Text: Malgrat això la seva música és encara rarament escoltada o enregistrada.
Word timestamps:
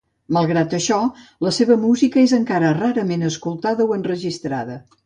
Malgrat 0.35 0.71
això 0.77 0.97
la 1.47 1.53
seva 1.59 1.77
música 1.83 2.25
és 2.25 2.35
encara 2.41 2.75
rarament 2.81 3.29
escoltada 3.33 3.89
o 3.91 3.97
enregistrada. 4.03 4.83